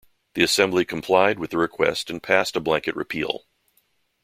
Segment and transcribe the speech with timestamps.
[0.33, 3.45] The assembly complied with the request and passed a blanket repeal.